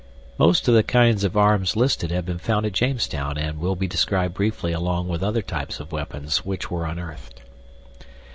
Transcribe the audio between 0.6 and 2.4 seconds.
of the kinds of arms listed have been